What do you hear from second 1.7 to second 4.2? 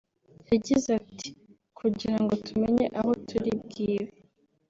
“Kugira ngo tumenye aho turi bwibe